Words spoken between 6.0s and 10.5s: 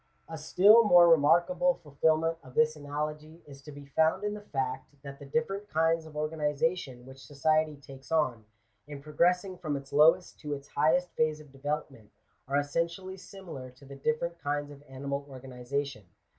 of organization which society takes on, in progressing from its lowest